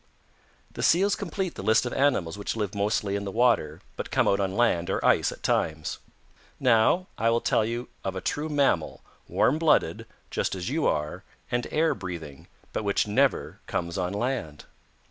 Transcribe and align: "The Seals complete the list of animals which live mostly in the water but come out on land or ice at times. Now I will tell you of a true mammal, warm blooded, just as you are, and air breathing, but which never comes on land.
"The 0.71 0.81
Seals 0.81 1.15
complete 1.15 1.53
the 1.53 1.61
list 1.61 1.85
of 1.85 1.93
animals 1.93 2.35
which 2.35 2.55
live 2.55 2.73
mostly 2.73 3.15
in 3.15 3.23
the 3.23 3.29
water 3.29 3.81
but 3.95 4.09
come 4.09 4.27
out 4.27 4.39
on 4.39 4.57
land 4.57 4.89
or 4.89 5.05
ice 5.05 5.31
at 5.31 5.43
times. 5.43 5.99
Now 6.59 7.05
I 7.19 7.29
will 7.29 7.39
tell 7.39 7.63
you 7.63 7.87
of 8.03 8.15
a 8.15 8.19
true 8.19 8.49
mammal, 8.49 9.01
warm 9.27 9.59
blooded, 9.59 10.07
just 10.31 10.55
as 10.55 10.69
you 10.71 10.87
are, 10.87 11.21
and 11.51 11.67
air 11.69 11.93
breathing, 11.93 12.47
but 12.73 12.83
which 12.83 13.05
never 13.05 13.59
comes 13.67 13.95
on 13.95 14.11
land. 14.11 14.65